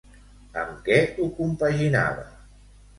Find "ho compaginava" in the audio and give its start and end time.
1.11-2.29